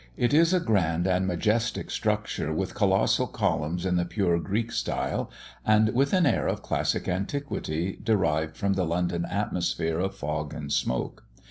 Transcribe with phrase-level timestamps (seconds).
[0.17, 5.29] It is a grand and majestic structure, with colossal columns in the pure Greek style;
[5.63, 10.73] and with an air of classic antiquity, derived from the London atmosphere of fog and
[10.73, 11.25] smoke.